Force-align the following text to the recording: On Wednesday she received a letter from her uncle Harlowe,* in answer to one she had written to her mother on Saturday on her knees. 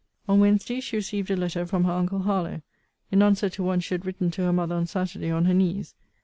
On 0.27 0.39
Wednesday 0.39 0.79
she 0.79 0.95
received 0.95 1.29
a 1.29 1.35
letter 1.37 1.63
from 1.67 1.83
her 1.83 1.91
uncle 1.91 2.23
Harlowe,* 2.23 2.63
in 3.11 3.21
answer 3.21 3.49
to 3.49 3.61
one 3.61 3.81
she 3.81 3.93
had 3.93 4.03
written 4.03 4.31
to 4.31 4.41
her 4.41 4.51
mother 4.51 4.73
on 4.73 4.87
Saturday 4.87 5.29
on 5.29 5.45
her 5.45 5.53
knees. 5.53 5.93